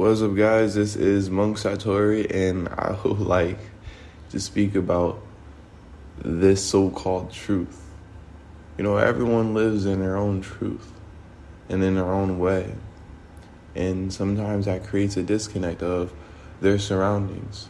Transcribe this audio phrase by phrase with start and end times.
[0.00, 0.76] What's up, guys?
[0.76, 3.58] This is Monk Satori, and I would like
[4.30, 5.20] to speak about
[6.16, 7.84] this so called truth.
[8.78, 10.90] You know, everyone lives in their own truth
[11.68, 12.76] and in their own way.
[13.74, 16.14] And sometimes that creates a disconnect of
[16.62, 17.68] their surroundings.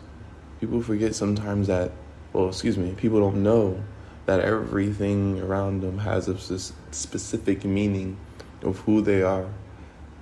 [0.60, 1.90] People forget sometimes that,
[2.32, 3.82] well, excuse me, people don't know
[4.26, 8.18] that everything around them has a specific meaning
[8.62, 9.48] of who they are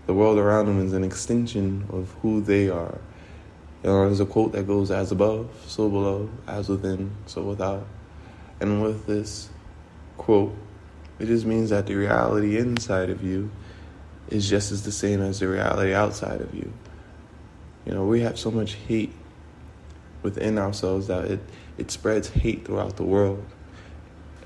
[0.08, 2.98] the world around them is an extension of who they are.
[3.84, 7.86] You know, there's a quote that goes, as above, so below, as within, so without.
[8.58, 9.50] And with this
[10.16, 10.56] quote,
[11.18, 13.50] it just means that the reality inside of you
[14.30, 16.72] is just as the same as the reality outside of you.
[17.84, 19.12] You know, we have so much hate
[20.22, 21.40] within ourselves that it,
[21.76, 23.44] it spreads hate throughout the world.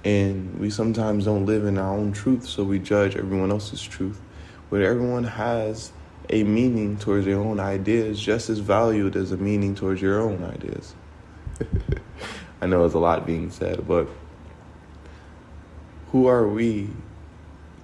[0.05, 4.21] And we sometimes don't live in our own truth, so we judge everyone else's truth
[4.73, 5.93] but everyone has
[6.31, 10.43] a meaning towards their own ideas just as valued as a meaning towards your own
[10.45, 10.95] ideas.
[12.63, 14.09] I know it's a lot being said, but
[16.11, 16.89] who are we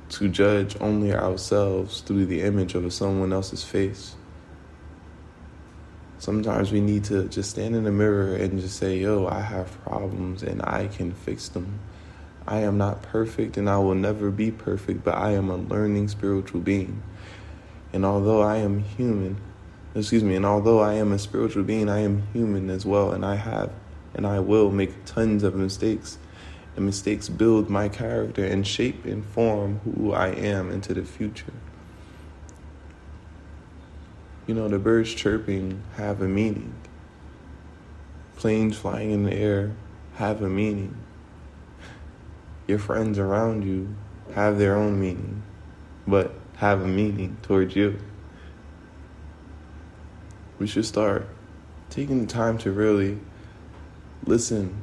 [0.09, 4.17] to judge only ourselves through the image of someone else's face?
[6.19, 9.71] Sometimes we need to just stand in the mirror and just say, Yo, I have
[9.83, 11.81] problems and I can fix them.
[12.49, 16.09] I am not perfect and I will never be perfect, but I am a learning
[16.09, 17.03] spiritual being.
[17.93, 19.37] And although I am human,
[19.95, 23.25] excuse me, and although I am a spiritual being, I am human as well, and
[23.25, 23.71] I have
[24.15, 26.17] and I will make tons of mistakes.
[26.75, 31.53] And mistakes build my character and shape and form who I am into the future.
[34.47, 36.73] You know, the birds chirping have a meaning.
[38.37, 39.75] Planes flying in the air
[40.15, 40.97] have a meaning
[42.69, 43.97] your friends around you
[44.35, 45.43] have their own meaning,
[46.07, 47.99] but have a meaning towards you.
[50.59, 51.27] We should start
[51.91, 53.19] taking the time to really
[54.25, 54.83] listen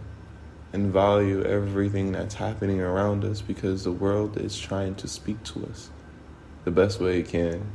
[0.74, 5.66] and value everything that's happening around us because the world is trying to speak to
[5.68, 5.90] us
[6.66, 7.72] the best way it can.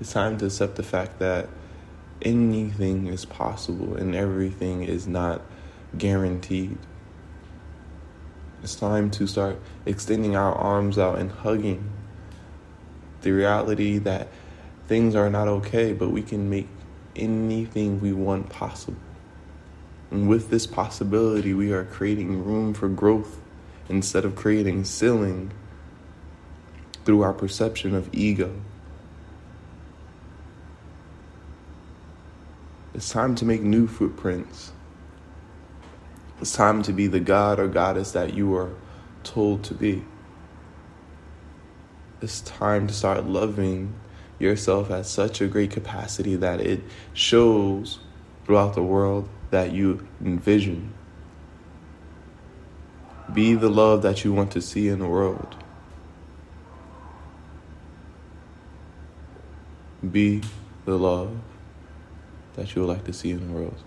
[0.00, 1.48] It's time to accept the fact that
[2.22, 5.42] anything is possible and everything is not
[5.96, 6.78] guaranteed.
[8.66, 11.88] It's time to start extending our arms out and hugging
[13.20, 14.26] the reality that
[14.88, 16.66] things are not okay, but we can make
[17.14, 18.98] anything we want possible.
[20.10, 23.38] And with this possibility, we are creating room for growth
[23.88, 25.52] instead of creating ceiling
[27.04, 28.52] through our perception of ego.
[32.94, 34.72] It's time to make new footprints
[36.40, 38.74] it's time to be the God or goddess that you are
[39.22, 40.04] told to be.
[42.20, 43.94] It's time to start loving
[44.38, 46.82] yourself at such a great capacity that it
[47.14, 47.98] shows
[48.44, 50.92] throughout the world that you envision.
[53.32, 55.56] Be the love that you want to see in the world.
[60.12, 60.42] Be
[60.84, 61.36] the love
[62.54, 63.82] that you would like to see in the world.